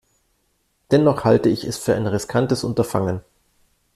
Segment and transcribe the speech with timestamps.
[0.89, 3.21] Dennoch halte ich es für ein riskantes Unterfangen.